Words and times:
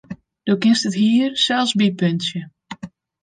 Do 0.45 0.53
kinst 0.61 0.87
it 0.89 0.99
hier 1.01 1.29
sels 1.45 1.71
bypuntsje. 1.79 2.39